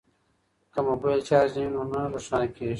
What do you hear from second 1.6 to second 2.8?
وي نو نه روښانه کیږي.